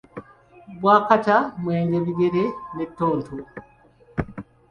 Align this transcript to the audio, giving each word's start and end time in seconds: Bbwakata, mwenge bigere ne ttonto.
Bbwakata, 0.73 1.37
mwenge 1.61 1.97
bigere 2.05 2.43
ne 2.75 2.85
ttonto. 2.89 3.33